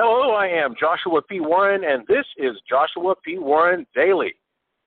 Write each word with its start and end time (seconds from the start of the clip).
Hello, 0.00 0.30
I 0.30 0.46
am 0.46 0.76
Joshua 0.78 1.20
P. 1.22 1.40
Warren, 1.40 1.82
and 1.82 2.06
this 2.06 2.24
is 2.36 2.52
Joshua 2.68 3.16
P. 3.24 3.36
Warren 3.36 3.84
Daily. 3.96 4.32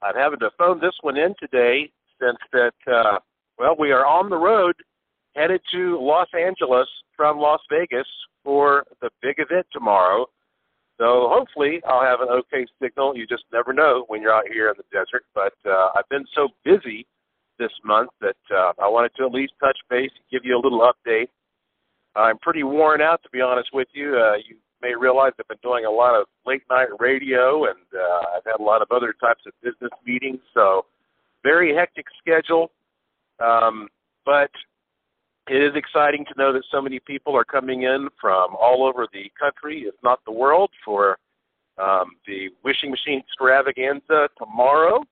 I'm 0.02 0.16
having 0.16 0.40
to 0.40 0.50
phone 0.58 0.80
this 0.80 0.94
one 1.02 1.18
in 1.18 1.36
today 1.38 1.92
since 2.18 2.38
that, 2.54 2.72
uh, 2.90 3.20
well, 3.60 3.76
we 3.78 3.92
are 3.92 4.06
on 4.06 4.30
the 4.30 4.38
road 4.38 4.74
headed 5.36 5.60
to 5.74 6.00
Los 6.00 6.30
Angeles 6.34 6.88
from 7.18 7.40
Las 7.40 7.60
Vegas 7.70 8.08
for 8.46 8.86
the 9.02 9.10
big 9.22 9.36
event 9.40 9.68
tomorrow. 9.74 10.28
So 10.98 11.28
hopefully 11.30 11.82
I'll 11.86 12.06
have 12.06 12.22
an 12.22 12.30
okay 12.30 12.66
signal. 12.82 13.18
You 13.18 13.28
just 13.28 13.44
never 13.52 13.74
know 13.74 14.06
when 14.08 14.22
you're 14.22 14.34
out 14.34 14.48
here 14.48 14.70
in 14.70 14.76
the 14.78 14.98
desert. 14.98 15.26
But 15.36 15.56
uh, 15.70 15.90
I've 15.94 16.08
been 16.08 16.26
so 16.34 16.48
busy 16.64 17.06
this 17.60 17.74
month 17.84 18.12
that 18.22 18.38
uh, 18.50 18.72
I 18.82 18.88
wanted 18.88 19.12
to 19.18 19.26
at 19.26 19.34
least 19.34 19.52
touch 19.60 19.78
base, 19.90 20.12
and 20.16 20.24
give 20.32 20.46
you 20.46 20.56
a 20.56 20.64
little 20.64 20.90
update. 20.90 21.28
I'm 22.16 22.38
pretty 22.38 22.64
worn 22.64 23.02
out, 23.02 23.22
to 23.24 23.30
be 23.30 23.42
honest 23.42 23.72
with 23.74 23.90
you. 23.94 24.16
Uh, 24.16 24.38
you 24.38 24.56
realize 25.22 25.34
I've 25.40 25.48
been 25.48 25.58
doing 25.62 25.86
a 25.86 25.92
lot 25.92 26.20
of 26.20 26.28
late 26.46 26.64
night 26.70 26.88
radio, 27.00 27.66
and 27.66 27.80
uh, 27.94 28.38
I've 28.38 28.46
had 28.46 28.60
a 28.60 28.64
lot 28.64 28.82
of 28.82 28.88
other 28.92 29.14
types 29.14 29.42
of 29.46 29.54
business 29.62 29.92
meetings. 30.06 30.40
So 30.54 30.86
very 31.44 31.76
hectic 31.76 32.06
schedule. 32.20 32.72
Um, 33.40 33.88
but 34.26 34.52
it 35.50 35.62
is 35.62 35.74
exciting 35.76 36.26
to 36.26 36.34
know 36.38 36.54
that 36.54 36.64
so 36.72 36.82
many 36.82 37.00
people 37.00 37.36
are 37.36 37.44
coming 37.44 37.84
in 37.84 38.10
from 38.20 38.56
all 38.60 38.86
over 38.86 39.08
the 39.12 39.32
country, 39.40 39.86
if 39.88 39.96
not 40.04 40.20
the 40.26 40.32
world, 40.32 40.70
for 40.86 41.18
um, 41.78 42.12
the 42.28 42.50
Wishing 42.64 42.92
Machine 42.92 43.20
Extravaganza 43.20 44.30
tomorrow. 44.38 45.04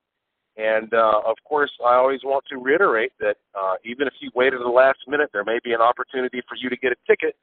And 0.56 0.92
uh, 0.92 1.22
of 1.26 1.36
course, 1.44 1.70
I 1.84 1.94
always 1.94 2.20
want 2.22 2.44
to 2.50 2.58
reiterate 2.58 3.12
that 3.18 3.36
uh, 3.58 3.74
even 3.84 4.06
if 4.06 4.14
you 4.20 4.30
wait 4.34 4.52
at 4.52 4.60
the 4.60 4.68
last 4.68 4.98
minute, 5.08 5.30
there 5.32 5.44
may 5.44 5.58
be 5.64 5.72
an 5.72 5.80
opportunity 5.80 6.42
for 6.48 6.56
you 6.56 6.68
to 6.68 6.76
get 6.76 6.92
a 6.92 6.96
ticket 7.06 7.34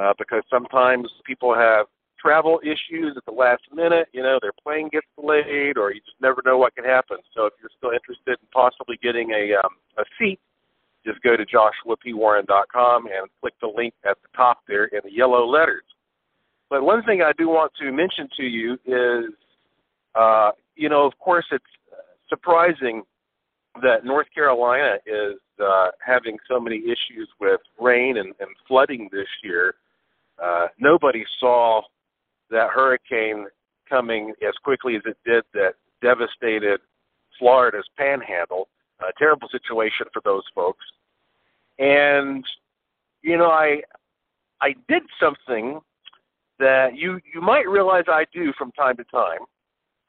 uh, 0.00 0.12
because 0.18 0.42
sometimes 0.50 1.08
people 1.26 1.54
have 1.54 1.86
travel 2.24 2.60
issues 2.62 3.14
at 3.16 3.24
the 3.26 3.32
last 3.32 3.62
minute. 3.72 4.08
You 4.12 4.22
know, 4.22 4.38
their 4.40 4.52
plane 4.62 4.88
gets 4.90 5.06
delayed, 5.18 5.76
or 5.76 5.92
you 5.92 6.00
just 6.00 6.20
never 6.20 6.40
know 6.44 6.56
what 6.56 6.74
can 6.74 6.84
happen. 6.84 7.18
So 7.34 7.46
if 7.46 7.52
you're 7.60 7.70
still 7.76 7.90
interested 7.90 8.38
in 8.40 8.48
possibly 8.52 8.98
getting 9.02 9.30
a 9.30 9.54
um, 9.62 9.74
a 9.98 10.04
seat, 10.18 10.40
just 11.04 11.20
go 11.22 11.36
to 11.36 11.44
joshuapwarren.com 11.44 13.06
and 13.06 13.28
click 13.40 13.54
the 13.60 13.72
link 13.74 13.94
at 14.04 14.16
the 14.22 14.28
top 14.36 14.60
there 14.66 14.86
in 14.86 15.00
the 15.04 15.12
yellow 15.12 15.46
letters. 15.46 15.84
But 16.70 16.82
one 16.82 17.02
thing 17.04 17.22
I 17.22 17.32
do 17.36 17.48
want 17.48 17.72
to 17.80 17.92
mention 17.92 18.28
to 18.38 18.42
you 18.42 18.74
is, 18.86 19.32
uh, 20.14 20.52
you 20.76 20.88
know, 20.88 21.04
of 21.04 21.12
course, 21.18 21.44
it's 21.52 21.64
surprising 22.28 23.02
that 23.82 24.04
North 24.04 24.28
Carolina 24.34 24.96
is 25.06 25.38
uh, 25.62 25.88
having 26.04 26.38
so 26.48 26.58
many 26.58 26.78
issues 26.78 27.28
with 27.40 27.60
rain 27.80 28.16
and, 28.16 28.28
and 28.40 28.48
flooding 28.66 29.08
this 29.12 29.28
year. 29.42 29.74
Uh, 30.42 30.66
nobody 30.78 31.24
saw 31.38 31.82
that 32.54 32.70
hurricane 32.70 33.46
coming 33.88 34.32
as 34.46 34.54
quickly 34.62 34.96
as 34.96 35.02
it 35.04 35.16
did 35.26 35.44
that 35.52 35.74
devastated 36.00 36.80
Florida's 37.38 37.86
panhandle. 37.98 38.68
A 39.00 39.12
terrible 39.18 39.48
situation 39.50 40.06
for 40.12 40.22
those 40.24 40.44
folks. 40.54 40.84
And 41.78 42.44
you 43.22 43.36
know, 43.36 43.50
I 43.50 43.82
I 44.62 44.74
did 44.88 45.02
something 45.20 45.80
that 46.58 46.96
you 46.96 47.20
you 47.34 47.40
might 47.42 47.68
realize 47.68 48.04
I 48.06 48.24
do 48.32 48.52
from 48.56 48.70
time 48.72 48.96
to 48.96 49.04
time. 49.04 49.40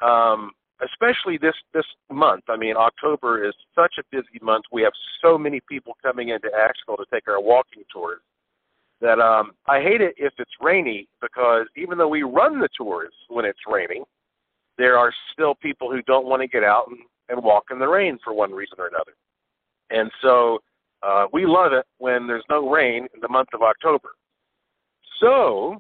Um, 0.08 0.52
especially 0.84 1.38
this 1.38 1.56
this 1.74 1.86
month. 2.12 2.44
I 2.48 2.58
mean, 2.58 2.76
October 2.78 3.44
is 3.44 3.56
such 3.74 3.96
a 4.00 4.04
busy 4.12 4.40
month. 4.42 4.66
We 4.72 4.84
have 4.84 4.94
so 5.22 5.38
many 5.38 5.62
people 5.68 5.98
coming 6.04 6.30
into 6.30 6.50
Asheville 6.54 6.98
to 6.98 7.06
take 7.12 7.28
our 7.28 7.42
walking 7.42 7.84
tours 7.92 8.22
that 9.02 9.20
um, 9.20 9.52
I 9.68 9.82
hate 9.82 10.02
it 10.02 10.16
if 10.18 10.34
it's 10.38 10.52
rainy 10.62 11.08
because 11.22 11.68
even 11.76 11.98
though 11.98 12.08
we 12.08 12.24
run 12.24 12.60
the 12.60 12.70
tours 12.78 13.14
when 13.28 13.46
it's 13.46 13.60
raining, 13.68 14.04
there 14.78 14.98
are 14.98 15.14
still 15.34 15.56
people 15.56 15.92
who 15.92 16.02
don't 16.04 16.26
want 16.26 16.42
to 16.42 16.48
get 16.48 16.64
out 16.64 16.88
and, 16.90 17.00
and 17.30 17.44
walk 17.44 17.66
in 17.72 17.80
the 17.80 17.88
rain 17.88 18.18
for 18.24 18.34
one 18.34 18.52
reason 18.52 18.78
or 18.80 18.88
another. 18.88 19.14
And 19.90 20.12
so 20.22 20.60
uh, 21.04 21.28
we 21.32 21.46
love 21.46 21.74
it 21.74 21.86
when 21.98 22.28
there's 22.28 22.44
no 22.50 22.70
rain 22.70 23.08
in 23.14 23.22
the 23.22 23.30
month 23.30 23.50
of 23.54 23.62
October. 23.62 24.10
So 25.22 25.78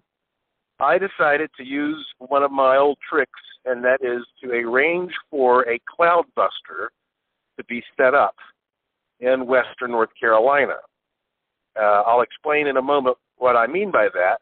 I 0.79 0.97
decided 0.97 1.49
to 1.57 1.63
use 1.63 2.05
one 2.19 2.43
of 2.43 2.51
my 2.51 2.77
old 2.77 2.97
tricks, 3.09 3.31
and 3.65 3.83
that 3.83 3.99
is 4.01 4.23
to 4.43 4.51
arrange 4.51 5.13
for 5.31 5.67
a 5.69 5.79
cloud 5.89 6.25
buster 6.35 6.91
to 7.57 7.63
be 7.65 7.81
set 7.97 8.13
up 8.13 8.35
in 9.19 9.47
western 9.47 9.91
North 9.91 10.09
Carolina. 10.19 10.75
Uh, 11.79 12.03
I'll 12.05 12.21
explain 12.21 12.67
in 12.67 12.77
a 12.77 12.81
moment 12.81 13.17
what 13.37 13.55
I 13.55 13.67
mean 13.67 13.91
by 13.91 14.07
that, 14.13 14.39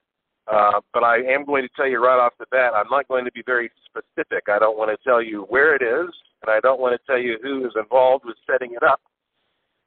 uh, 0.51 0.81
but 0.93 1.03
I 1.03 1.17
am 1.17 1.45
going 1.45 1.63
to 1.63 1.69
tell 1.75 1.87
you 1.87 2.03
right 2.03 2.19
off 2.19 2.33
the 2.39 2.45
bat, 2.51 2.73
I'm 2.75 2.89
not 2.91 3.07
going 3.07 3.25
to 3.25 3.31
be 3.31 3.43
very 3.45 3.71
specific. 3.85 4.43
I 4.49 4.59
don't 4.59 4.77
want 4.77 4.91
to 4.91 5.03
tell 5.03 5.21
you 5.21 5.45
where 5.49 5.75
it 5.75 5.81
is, 5.81 6.13
and 6.41 6.49
I 6.49 6.59
don't 6.59 6.79
want 6.79 6.99
to 6.99 7.05
tell 7.07 7.19
you 7.19 7.37
who 7.41 7.65
is 7.65 7.73
involved 7.75 8.25
with 8.25 8.35
setting 8.49 8.73
it 8.73 8.83
up, 8.83 9.01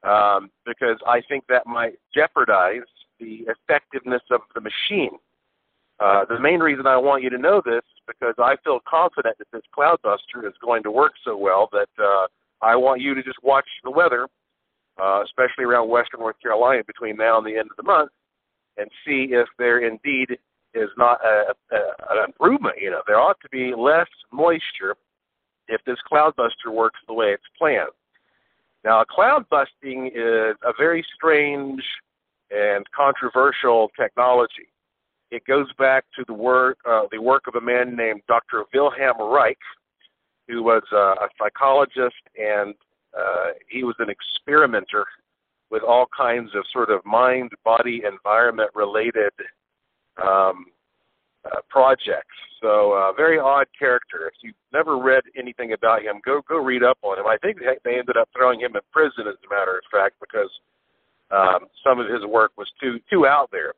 um, 0.03 0.51
because 0.65 0.99
I 1.07 1.21
think 1.29 1.45
that 1.49 1.67
might 1.67 1.99
jeopardize 2.15 2.89
the 3.21 3.47
effectiveness 3.49 4.23
of 4.31 4.41
the 4.55 4.61
machine. 4.61 5.19
Uh, 5.99 6.25
the 6.27 6.39
main 6.39 6.61
reason 6.61 6.87
I 6.87 6.97
want 6.97 7.23
you 7.23 7.31
to 7.31 7.39
know 7.39 7.63
this 7.65 7.79
is 7.79 8.03
because 8.07 8.35
I 8.39 8.57
feel 8.65 8.81
confident 8.89 9.39
that 9.39 9.47
this 9.53 9.63
cloudbuster 9.77 10.47
is 10.47 10.53
going 10.63 10.83
to 10.83 10.91
work 10.91 11.13
so 11.25 11.37
well 11.37 11.69
that 11.73 11.89
uh, 11.99 12.27
I 12.61 12.77
want 12.77 13.01
you 13.01 13.15
to 13.15 13.23
just 13.23 13.39
watch 13.43 13.67
the 13.83 13.91
weather, 13.91 14.29
uh, 15.01 15.23
especially 15.25 15.65
around 15.65 15.89
western 15.89 16.21
North 16.21 16.37
Carolina 16.41 16.83
between 16.87 17.17
now 17.17 17.39
and 17.39 17.47
the 17.47 17.57
end 17.57 17.69
of 17.71 17.77
the 17.77 17.83
month, 17.83 18.11
and 18.77 18.91
see 19.07 19.29
if 19.31 19.49
there 19.59 19.79
indeed 19.87 20.39
is 20.75 20.91
not 20.97 21.19
a, 21.25 21.55
a, 21.75 21.79
an 22.11 22.25
improvement. 22.27 22.77
You 22.81 22.91
know, 22.91 23.03
there 23.07 23.19
ought 23.19 23.41
to 23.43 23.49
be 23.51 23.75
less 23.77 24.09
moisture 24.33 24.97
if 25.69 25.81
this 25.85 25.97
cloudbuster 26.11 26.73
works 26.73 27.01
the 27.07 27.15
way 27.15 27.29
it's 27.29 27.43
planned. 27.59 27.91
Now, 28.85 29.03
cloud 29.05 29.47
busting 29.51 30.13
is 30.15 30.57
a 30.63 30.73
very 30.79 31.05
strange 31.15 31.83
and 32.51 32.85
controversial 32.93 33.91
technology. 33.99 34.69
It 35.33 35.45
goes 35.45 35.67
back 35.77 36.05
to 36.17 36.25
the 36.29 36.35
work 36.35 36.79
uh, 36.89 37.07
the 37.11 37.21
work 37.21 37.45
of 37.49 37.57
a 37.57 37.61
man 37.61 37.97
named 37.97 38.21
Dr. 38.29 38.63
Wilhelm 38.73 39.33
Reich, 39.33 39.59
who 40.47 40.63
was 40.63 40.83
uh, 40.93 41.25
a 41.25 41.29
psychologist 41.37 42.15
and 42.39 42.75
uh, 43.19 43.53
he 43.69 43.85
was 43.85 43.95
an 43.99 44.09
experimenter 44.11 45.05
with 45.71 45.83
all 45.83 46.07
kinds 46.17 46.51
of 46.55 46.65
sort 46.73 46.91
of 46.91 47.05
mind, 47.05 47.51
body, 47.65 48.03
environment 48.07 48.71
related 48.75 49.33
um, 50.23 50.67
uh, 51.45 51.61
projects. 51.69 52.37
So, 52.63 52.93
uh, 52.93 53.13
very 53.13 53.39
odd 53.39 53.67
character. 53.79 54.29
If 54.29 54.35
you've 54.43 54.55
never 54.73 54.99
read 54.99 55.23
anything 55.37 55.73
about 55.73 56.03
him, 56.03 56.21
go 56.25 56.41
go 56.49 56.57
read 56.57 56.83
up 56.83 56.99
on 57.03 57.19
him. 57.19 57.27
I 57.27 57.37
think 57.39 57.59
they 57.85 57.99
ended 57.99 58.17
up 58.17 58.29
throwing 58.37 58.61
him 58.61 58.77
in 58.77 58.83
prison, 58.93 59.27
as 59.29 59.35
a 59.45 59.55
matter 59.55 59.77
of 59.77 59.85
fact, 59.91 60.17
because 60.21 60.51
um, 61.31 61.69
some 61.85 61.99
of 61.99 62.09
his 62.09 62.25
work 62.25 62.53
was 62.57 62.69
too 62.81 62.99
too 63.11 63.27
out 63.27 63.51
there 63.53 63.75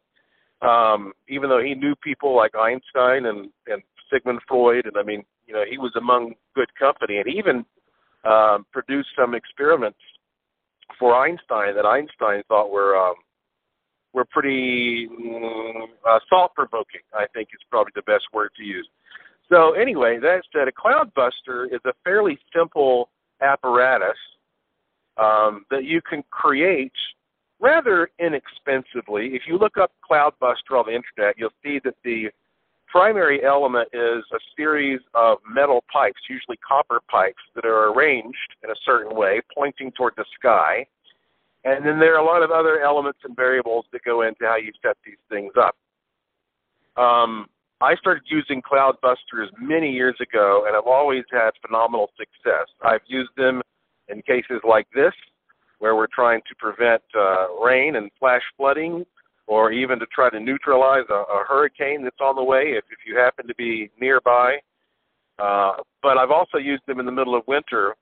um, 0.63 1.13
even 1.29 1.49
though 1.49 1.63
he 1.63 1.75
knew 1.75 1.95
people 1.97 2.37
like 2.37 2.55
Einstein 2.57 3.27
and, 3.27 3.49
and 3.67 3.83
Sigmund 4.13 4.41
Freud, 4.49 4.87
and 4.87 4.97
I 4.97 5.03
mean, 5.03 5.23
you 5.47 5.55
know, 5.55 5.65
he 5.69 5.79
was 5.79 5.93
among 5.97 6.35
good 6.55 6.69
company, 6.79 7.19
and 7.19 7.27
he 7.27 7.39
even 7.39 7.65
um, 8.25 8.67
produced 8.73 9.09
some 9.17 9.35
experiments 9.35 9.99
for 10.99 11.15
Einstein 11.15 11.75
that 11.75 11.87
Einstein 11.87 12.43
thought 12.49 12.71
were 12.71 12.97
um, 12.97 13.15
were 14.13 14.25
pretty 14.25 15.09
mm, 15.09 15.83
uh, 16.09 16.19
thought 16.31 16.55
provoking. 16.55 17.01
I 17.15 17.27
think 17.35 17.49
is 17.53 17.61
probably 17.71 17.93
the 17.95 18.03
best 18.03 18.25
word 18.33 18.51
to 18.57 18.65
use. 18.65 18.89
So 19.51 19.73
anyway, 19.73 20.19
that 20.21 20.43
said, 20.53 20.69
a 20.69 20.73
cloudbuster 20.73 21.73
is 21.73 21.81
a 21.87 21.93
fairly 22.05 22.39
simple 22.55 23.11
apparatus 23.41 24.17
um, 25.17 25.65
that 25.71 25.85
you 25.85 26.01
can 26.03 26.23
create 26.31 26.93
rather 27.61 28.11
inexpensively. 28.19 29.31
If 29.35 29.43
you 29.47 29.59
look 29.59 29.79
up 29.79 29.93
Cloudbuster 30.09 30.79
on 30.79 30.87
the 30.87 30.95
internet, 30.95 31.37
you'll 31.37 31.51
see 31.63 31.81
that 31.85 31.95
the 32.05 32.29
primary 32.91 33.45
element 33.45 33.89
is 33.93 34.25
a 34.33 34.39
series 34.57 35.01
of 35.15 35.39
metal 35.49 35.85
pipes, 35.93 36.21
usually 36.29 36.59
copper 36.67 37.01
pipes, 37.11 37.43
that 37.55 37.65
are 37.65 37.93
arranged 37.93 38.37
in 38.65 38.71
a 38.71 38.75
certain 38.85 39.17
way, 39.17 39.41
pointing 39.55 39.93
toward 39.93 40.15
the 40.17 40.25
sky. 40.39 40.87
And 41.65 41.85
then 41.85 41.99
there 41.99 42.15
are 42.15 42.21
a 42.21 42.25
lot 42.25 42.43
of 42.43 42.51
other 42.51 42.81
elements 42.81 43.21
and 43.25 43.35
variables 43.37 43.85
that 43.93 44.03
go 44.05 44.23
into 44.23 44.45
how 44.45 44.57
you 44.57 44.73
set 44.83 44.97
these 45.05 45.19
things 45.29 45.53
up. 45.61 45.77
Um, 46.97 47.47
I 47.81 47.95
started 47.97 48.25
using 48.29 48.61
Cloudbusters 48.61 49.49
many 49.61 49.91
years 49.93 50.17
ago, 50.21 50.65
and 50.67 50.77
I've 50.77 50.87
always 50.87 51.25
had 51.31 51.51
phenomenal 51.65 52.11
success. 52.17 52.67
I've 52.83 53.03
used 53.07 53.31
them 53.37 53.63
in 54.09 54.23
cases 54.23 54.61
like 54.67 54.87
this, 54.95 55.13
where 55.79 55.95
we're 55.95 56.09
trying 56.13 56.41
to 56.49 56.55
prevent 56.59 57.03
uh, 57.17 57.55
rain 57.63 57.97
and 57.97 58.11
flash 58.19 58.43
flooding, 58.57 59.05
or 59.49 59.73
even 59.73 59.99
to 59.99 60.07
try 60.15 60.29
to 60.29 60.39
neutralize 60.39 61.05
a, 61.11 61.15
a 61.15 61.45
hurricane 61.49 62.05
that's 62.05 62.21
on 62.21 62.37
the 62.37 62.45
way 62.45 62.75
if, 62.77 62.85
if 62.91 62.99
you 63.07 63.17
happen 63.17 63.49
to 63.49 63.55
be 63.55 63.91
nearby. 63.99 64.59
Uh, 65.39 65.73
but 66.03 66.19
I've 66.19 66.31
also 66.31 66.59
used 66.59 66.83
them 66.87 67.01
in 67.01 67.07
the 67.07 67.13
middle 67.13 67.35
of 67.35 67.43
winter 67.49 67.97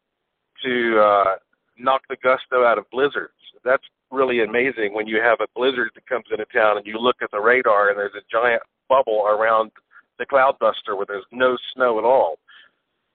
to 0.65 1.01
uh, 1.01 1.37
knock 1.79 2.03
the 2.09 2.17
gusto 2.23 2.65
out 2.65 2.79
of 2.79 2.85
blizzards. 2.91 3.33
That's 3.65 3.85
really 4.11 4.43
amazing 4.43 4.93
when 4.93 5.07
you 5.07 5.21
have 5.23 5.39
a 5.41 5.47
blizzard 5.55 5.91
that 5.95 6.07
comes 6.07 6.25
into 6.31 6.45
town 6.53 6.79
and 6.79 6.87
you 6.87 6.99
look 6.99 7.17
at 7.23 7.31
the 7.31 7.41
radar 7.41 7.91
and 7.91 7.99
there's 7.99 8.15
a 8.17 8.25
giant 8.31 8.63
bubble 8.89 9.27
around 9.29 9.71
the 10.19 10.27
Cloudbuster 10.27 10.97
where 10.97 11.07
there's 11.07 11.25
no 11.31 11.57
snow 11.75 11.99
at 11.99 12.05
all. 12.05 12.39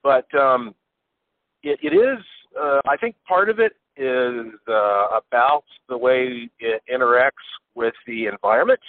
But 0.02 0.32
um, 0.34 0.74
it, 1.62 1.78
it 1.82 1.94
is, 1.94 2.18
uh, 2.58 2.80
I 2.88 2.96
think 2.96 3.16
part 3.28 3.50
of 3.50 3.58
it 3.58 3.72
is 3.96 4.52
uh, 4.68 5.18
about 5.18 5.64
the 5.88 5.98
way 5.98 6.50
it 6.60 6.82
interacts 6.92 7.30
with 7.74 7.94
the 8.06 8.26
environment, 8.42 8.80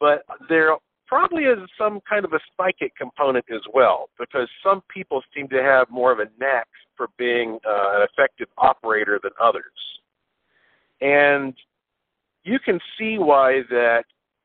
but 0.00 0.22
there 0.48 0.76
probably 1.06 1.44
is 1.44 1.58
some 1.78 2.00
kind 2.08 2.24
of 2.24 2.32
a 2.34 2.40
psychic 2.56 2.94
component 2.96 3.44
as 3.50 3.62
well, 3.72 4.10
because 4.18 4.48
some 4.62 4.82
people 4.92 5.22
seem 5.34 5.48
to 5.48 5.62
have 5.62 5.88
more 5.90 6.12
of 6.12 6.18
a 6.18 6.26
knack 6.38 6.68
for 6.96 7.08
being 7.16 7.58
uh, 7.66 8.00
an 8.00 8.06
effective 8.12 8.48
operator 8.58 9.18
than 9.22 9.32
others. 9.40 9.64
And 11.00 11.54
you 12.44 12.58
can 12.58 12.78
see 12.98 13.18
why 13.18 13.62
that 13.70 14.04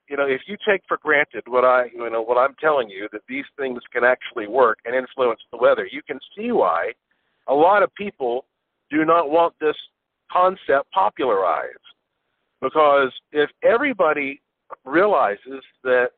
you 0.09 0.17
know 0.17 0.27
if 0.27 0.41
you 0.47 0.57
take 0.67 0.81
for 0.87 0.97
granted 1.01 1.43
what 1.47 1.65
I 1.65 1.85
you 1.93 2.09
know 2.09 2.21
what 2.21 2.37
I'm 2.37 2.55
telling 2.59 2.89
you 2.89 3.07
that 3.11 3.21
these 3.27 3.45
things 3.57 3.79
can 3.91 4.03
actually 4.03 4.47
work 4.47 4.79
and 4.85 4.95
influence 4.95 5.39
the 5.51 5.57
weather, 5.57 5.87
you 5.91 6.01
can 6.05 6.19
see 6.37 6.51
why 6.51 6.91
a 7.47 7.53
lot 7.53 7.83
of 7.83 7.93
people 7.95 8.45
do 8.91 9.05
not 9.05 9.29
want 9.29 9.53
this 9.59 9.75
concept 10.31 10.91
popularized. 10.93 11.77
Because 12.63 13.11
if 13.33 13.49
everybody 13.61 14.41
realizes 14.85 15.61
that 15.83 16.11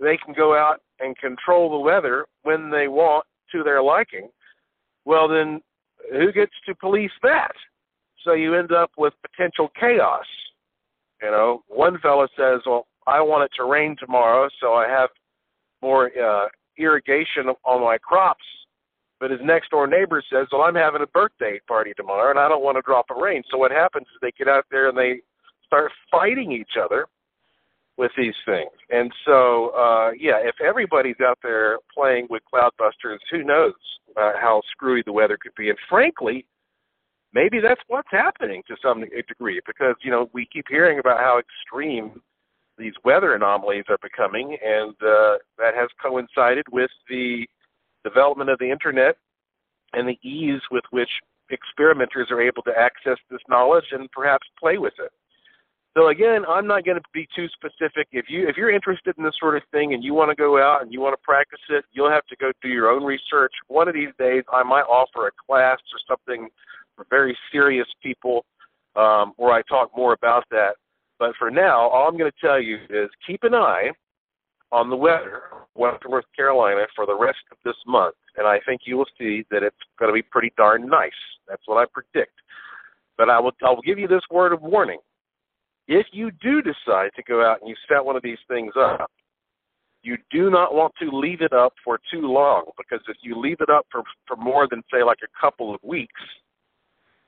they 0.00 0.18
can 0.18 0.34
go 0.34 0.56
out 0.56 0.80
and 0.98 1.16
control 1.16 1.70
the 1.70 1.78
weather 1.78 2.26
when 2.42 2.68
they 2.68 2.88
want 2.88 3.24
to 3.52 3.62
their 3.62 3.80
liking, 3.80 4.28
well, 5.04 5.28
then 5.28 5.60
who 6.10 6.32
gets 6.32 6.52
to 6.66 6.74
police 6.74 7.12
that? 7.22 7.52
So 8.24 8.32
you 8.32 8.54
end 8.54 8.72
up 8.72 8.90
with 8.98 9.14
potential 9.30 9.70
chaos. 9.78 10.26
You 11.22 11.30
know, 11.30 11.62
one 11.68 11.98
fellow 12.00 12.26
says, 12.36 12.60
"Well, 12.66 12.86
I 13.06 13.20
want 13.20 13.44
it 13.44 13.52
to 13.56 13.64
rain 13.64 13.96
tomorrow, 13.98 14.48
so 14.60 14.74
I 14.74 14.88
have 14.88 15.10
more 15.80 16.10
uh, 16.18 16.48
irrigation 16.76 17.48
on 17.64 17.80
my 17.80 17.98
crops." 17.98 18.44
But 19.20 19.30
his 19.30 19.40
next 19.44 19.70
door 19.70 19.86
neighbor 19.86 20.22
says, 20.32 20.48
"Well, 20.50 20.62
I'm 20.62 20.74
having 20.74 21.02
a 21.02 21.06
birthday 21.06 21.60
party 21.68 21.92
tomorrow, 21.96 22.30
and 22.30 22.38
I 22.38 22.48
don't 22.48 22.64
want 22.64 22.76
to 22.76 22.82
drop 22.82 23.06
a 23.10 23.20
rain." 23.20 23.44
So 23.50 23.58
what 23.58 23.70
happens 23.70 24.06
is 24.08 24.18
they 24.20 24.32
get 24.32 24.48
out 24.48 24.66
there 24.70 24.88
and 24.88 24.98
they 24.98 25.20
start 25.72 25.90
fighting 26.10 26.52
each 26.52 26.76
other 26.82 27.06
with 27.96 28.10
these 28.16 28.34
things. 28.44 28.70
And 28.90 29.12
so, 29.24 29.70
uh, 29.70 30.10
yeah, 30.18 30.38
if 30.42 30.56
everybody's 30.64 31.20
out 31.24 31.38
there 31.42 31.78
playing 31.94 32.26
with 32.30 32.42
cloudbusters, 32.52 33.18
who 33.30 33.42
knows 33.42 33.74
uh, 34.16 34.32
how 34.40 34.62
screwy 34.70 35.02
the 35.04 35.12
weather 35.12 35.38
could 35.40 35.54
be? 35.56 35.70
And 35.70 35.78
frankly, 35.88 36.46
maybe 37.32 37.60
that's 37.60 37.80
what's 37.88 38.08
happening 38.10 38.62
to 38.68 38.76
some 38.82 39.02
degree 39.28 39.60
because 39.66 39.94
you 40.02 40.10
know 40.10 40.28
we 40.32 40.46
keep 40.52 40.66
hearing 40.68 40.98
about 40.98 41.18
how 41.18 41.38
extreme 41.40 42.20
these 42.78 42.94
weather 43.04 43.34
anomalies 43.34 43.84
are 43.88 43.98
becoming, 44.02 44.56
and 44.64 44.94
uh, 45.02 45.36
that 45.58 45.74
has 45.74 45.88
coincided 46.02 46.64
with 46.72 46.90
the 47.08 47.46
development 48.04 48.50
of 48.50 48.58
the 48.58 48.70
internet 48.70 49.16
and 49.92 50.08
the 50.08 50.18
ease 50.26 50.60
with 50.70 50.84
which 50.90 51.10
experimenters 51.50 52.28
are 52.30 52.40
able 52.40 52.62
to 52.62 52.72
access 52.76 53.18
this 53.30 53.40
knowledge 53.48 53.84
and 53.92 54.10
perhaps 54.10 54.46
play 54.58 54.78
with 54.78 54.94
it. 54.98 55.12
So 55.96 56.08
again, 56.08 56.44
I'm 56.48 56.66
not 56.66 56.86
going 56.86 56.96
to 56.96 57.02
be 57.12 57.28
too 57.36 57.48
specific. 57.48 58.08
If 58.12 58.26
you 58.28 58.48
if 58.48 58.56
you're 58.56 58.70
interested 58.70 59.14
in 59.18 59.24
this 59.24 59.34
sort 59.38 59.56
of 59.56 59.62
thing 59.72 59.92
and 59.92 60.02
you 60.02 60.14
want 60.14 60.30
to 60.30 60.34
go 60.34 60.58
out 60.58 60.80
and 60.82 60.92
you 60.92 61.00
want 61.00 61.12
to 61.12 61.22
practice 61.22 61.60
it, 61.68 61.84
you'll 61.92 62.10
have 62.10 62.26
to 62.26 62.36
go 62.36 62.50
do 62.62 62.68
your 62.68 62.90
own 62.90 63.04
research. 63.04 63.52
One 63.68 63.88
of 63.88 63.94
these 63.94 64.08
days, 64.18 64.42
I 64.50 64.62
might 64.62 64.82
offer 64.82 65.26
a 65.26 65.30
class 65.46 65.78
or 65.92 66.16
something 66.16 66.48
for 66.96 67.04
very 67.10 67.36
serious 67.50 67.86
people 68.02 68.46
um, 68.96 69.34
where 69.36 69.52
I 69.52 69.60
talk 69.62 69.90
more 69.94 70.14
about 70.14 70.44
that. 70.50 70.76
But 71.18 71.32
for 71.38 71.50
now, 71.50 71.88
all 71.90 72.08
I'm 72.08 72.16
going 72.16 72.30
to 72.30 72.46
tell 72.46 72.60
you 72.60 72.78
is 72.88 73.10
keep 73.26 73.44
an 73.44 73.54
eye 73.54 73.90
on 74.72 74.88
the 74.88 74.96
weather, 74.96 75.42
Western 75.74 76.10
North 76.10 76.24
Carolina, 76.34 76.86
for 76.96 77.04
the 77.04 77.14
rest 77.14 77.38
of 77.50 77.58
this 77.66 77.76
month, 77.86 78.16
and 78.38 78.46
I 78.46 78.60
think 78.64 78.82
you 78.86 78.96
will 78.96 79.06
see 79.18 79.44
that 79.50 79.62
it's 79.62 79.76
going 79.98 80.08
to 80.08 80.14
be 80.14 80.22
pretty 80.22 80.54
darn 80.56 80.88
nice. 80.88 81.10
That's 81.46 81.62
what 81.66 81.76
I 81.76 81.84
predict. 81.92 82.32
But 83.18 83.28
I 83.28 83.38
will 83.38 83.52
I 83.62 83.68
will 83.68 83.82
give 83.82 83.98
you 83.98 84.08
this 84.08 84.22
word 84.30 84.54
of 84.54 84.62
warning 84.62 84.98
if 85.88 86.06
you 86.12 86.30
do 86.42 86.62
decide 86.62 87.10
to 87.16 87.22
go 87.26 87.44
out 87.44 87.60
and 87.60 87.68
you 87.68 87.76
set 87.88 88.04
one 88.04 88.16
of 88.16 88.22
these 88.22 88.38
things 88.48 88.72
up, 88.76 89.10
you 90.02 90.16
do 90.30 90.50
not 90.50 90.74
want 90.74 90.92
to 91.00 91.16
leave 91.16 91.42
it 91.42 91.52
up 91.52 91.72
for 91.84 91.98
too 92.12 92.22
long 92.22 92.64
because 92.76 93.00
if 93.08 93.16
you 93.22 93.38
leave 93.38 93.60
it 93.60 93.70
up 93.70 93.86
for, 93.90 94.02
for 94.26 94.36
more 94.36 94.66
than, 94.68 94.82
say, 94.92 95.02
like 95.02 95.18
a 95.22 95.40
couple 95.40 95.72
of 95.72 95.80
weeks, 95.82 96.20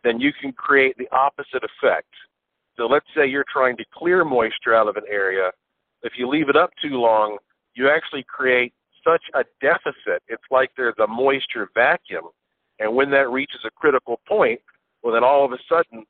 then 0.02 0.20
you 0.20 0.32
can 0.40 0.52
create 0.52 0.96
the 0.98 1.08
opposite 1.12 1.62
effect. 1.62 2.08
So 2.76 2.86
let's 2.86 3.06
say 3.16 3.26
you're 3.26 3.44
trying 3.52 3.76
to 3.76 3.84
clear 3.94 4.24
moisture 4.24 4.74
out 4.74 4.88
of 4.88 4.96
an 4.96 5.04
area. 5.08 5.50
If 6.02 6.14
you 6.16 6.28
leave 6.28 6.48
it 6.48 6.56
up 6.56 6.70
too 6.82 7.00
long, 7.00 7.38
you 7.74 7.88
actually 7.88 8.24
create 8.24 8.72
such 9.06 9.22
a 9.34 9.44
deficit. 9.60 10.22
It's 10.28 10.42
like 10.50 10.70
there's 10.76 10.98
a 11.02 11.06
moisture 11.06 11.68
vacuum. 11.74 12.24
And 12.80 12.94
when 12.94 13.10
that 13.12 13.30
reaches 13.30 13.60
a 13.64 13.70
critical 13.70 14.20
point, 14.26 14.60
well, 15.02 15.14
then 15.14 15.22
all 15.22 15.44
of 15.44 15.52
a 15.52 15.58
sudden, 15.68 16.04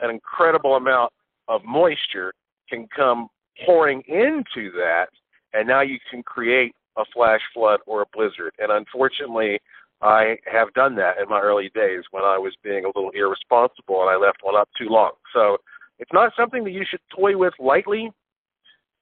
an 0.00 0.10
incredible 0.10 0.74
amount 0.74 1.12
of 1.48 1.64
moisture 1.64 2.32
can 2.68 2.86
come 2.94 3.28
pouring 3.66 4.02
into 4.08 4.70
that, 4.72 5.06
and 5.52 5.68
now 5.68 5.80
you 5.80 5.98
can 6.10 6.22
create 6.22 6.74
a 6.96 7.04
flash 7.12 7.40
flood 7.54 7.80
or 7.86 8.02
a 8.02 8.06
blizzard. 8.12 8.52
And 8.58 8.70
unfortunately, 8.70 9.58
I 10.00 10.36
have 10.50 10.72
done 10.74 10.96
that 10.96 11.18
in 11.22 11.28
my 11.28 11.40
early 11.40 11.70
days 11.74 12.02
when 12.10 12.24
I 12.24 12.36
was 12.38 12.54
being 12.62 12.84
a 12.84 12.88
little 12.88 13.10
irresponsible 13.10 14.00
and 14.02 14.10
I 14.10 14.16
left 14.16 14.38
one 14.42 14.56
up 14.56 14.68
too 14.76 14.88
long. 14.88 15.12
So 15.32 15.58
it's 15.98 16.12
not 16.12 16.32
something 16.36 16.64
that 16.64 16.72
you 16.72 16.84
should 16.88 17.00
toy 17.14 17.36
with 17.36 17.54
lightly. 17.58 18.10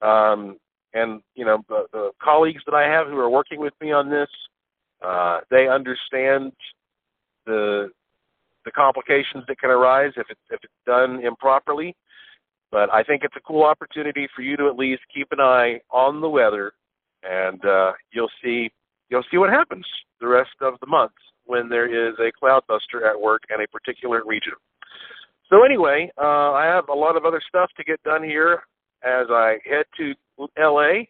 Um, 0.03 0.59
and 0.93 1.21
you 1.35 1.45
know 1.45 1.63
the, 1.69 1.87
the 1.93 2.11
colleagues 2.23 2.63
that 2.67 2.75
I 2.75 2.83
have 2.83 3.07
who 3.07 3.19
are 3.19 3.31
working 3.31 3.61
with 3.61 3.75
me 3.81 3.93
on 3.93 4.11
this, 4.11 4.29
uh, 5.03 5.41
they 5.51 5.69
understand 5.69 6.53
the 7.47 7.91
the 8.65 8.71
complications 8.73 9.45
that 9.49 9.59
can 9.59 9.71
arise 9.71 10.13
if 10.17 10.27
if 10.31 10.61
it's 10.63 10.73
done 10.87 11.25
improperly. 11.25 11.95
But 12.71 12.93
I 12.93 13.03
think 13.03 13.25
it's 13.25 13.37
a 13.37 13.41
cool 13.41 13.65
opportunity 13.65 14.29
for 14.35 14.43
you 14.43 14.57
to 14.57 14.69
at 14.69 14.77
least 14.77 15.03
keep 15.13 15.29
an 15.33 15.41
eye 15.41 15.81
on 15.91 16.21
the 16.21 16.29
weather, 16.29 16.73
and 17.23 17.65
uh, 17.65 17.93
you'll 18.13 18.31
see 18.43 18.71
you'll 19.09 19.25
see 19.31 19.39
what 19.39 19.51
happens 19.51 19.85
the 20.21 20.29
rest 20.29 20.51
of 20.61 20.75
the 20.81 20.87
month 20.87 21.13
when 21.47 21.69
there 21.69 21.87
is 21.87 22.15
a 22.21 22.31
cloudbuster 22.43 23.09
at 23.09 23.21
work 23.21 23.43
in 23.53 23.61
a 23.61 23.67
particular 23.69 24.23
region. 24.25 24.53
So 25.49 25.65
anyway, 25.65 26.11
uh, 26.17 26.53
I 26.53 26.65
have 26.67 26.89
a 26.89 26.95
lot 26.95 27.17
of 27.17 27.25
other 27.25 27.41
stuff 27.49 27.71
to 27.77 27.83
get 27.83 28.01
done 28.05 28.23
here 28.23 28.63
as 29.03 29.27
I 29.31 29.59
head 29.69 29.85
to 29.97 30.15
LA 30.57 31.07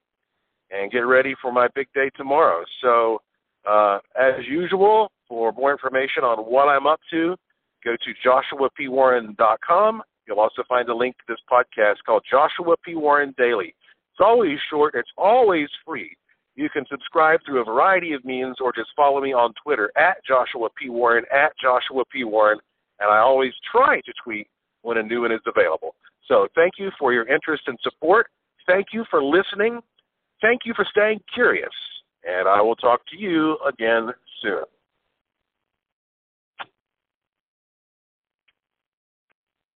and 0.70 0.90
get 0.90 1.00
ready 1.00 1.34
for 1.42 1.52
my 1.52 1.68
big 1.74 1.88
day 1.94 2.10
tomorrow. 2.16 2.64
So 2.80 3.20
uh, 3.68 3.98
as 4.18 4.46
usual, 4.48 5.10
for 5.28 5.52
more 5.52 5.72
information 5.72 6.24
on 6.24 6.38
what 6.38 6.68
I'm 6.68 6.86
up 6.86 7.00
to, 7.10 7.36
go 7.84 7.96
to 7.96 8.28
joshuapwarren.com 8.28 10.02
You'll 10.26 10.40
also 10.40 10.62
find 10.68 10.88
a 10.88 10.94
link 10.94 11.16
to 11.18 11.24
this 11.28 11.40
podcast 11.50 11.96
called 12.06 12.22
Joshua 12.30 12.76
P. 12.84 12.94
Warren 12.94 13.34
Daily. 13.36 13.74
It's 14.12 14.20
always 14.20 14.58
short, 14.70 14.94
it's 14.94 15.10
always 15.16 15.68
free. 15.86 16.16
You 16.56 16.68
can 16.68 16.84
subscribe 16.90 17.40
through 17.46 17.60
a 17.60 17.64
variety 17.64 18.12
of 18.12 18.24
means 18.24 18.56
or 18.60 18.72
just 18.72 18.90
follow 18.94 19.20
me 19.20 19.32
on 19.32 19.54
Twitter 19.62 19.90
at 19.96 20.18
Joshua 20.26 20.68
P. 20.78 20.90
Warren, 20.90 21.24
at 21.32 21.52
Joshua 21.60 22.04
P. 22.12 22.24
Warren, 22.24 22.58
and 22.98 23.10
I 23.10 23.18
always 23.18 23.52
try 23.70 24.00
to 24.00 24.12
tweet 24.22 24.46
when 24.82 24.98
a 24.98 25.02
new 25.02 25.22
one 25.22 25.32
is 25.32 25.40
available. 25.46 25.94
So 26.26 26.48
thank 26.54 26.74
you 26.78 26.90
for 26.98 27.12
your 27.12 27.26
interest 27.28 27.64
and 27.66 27.78
support. 27.82 28.26
Thank 28.66 28.88
you 28.92 29.04
for 29.10 29.22
listening. 29.22 29.80
Thank 30.40 30.62
you 30.64 30.74
for 30.74 30.86
staying 30.90 31.20
curious. 31.32 31.70
And 32.24 32.46
I 32.48 32.60
will 32.60 32.76
talk 32.76 33.00
to 33.10 33.16
you 33.18 33.56
again 33.66 34.10
soon. 34.42 34.64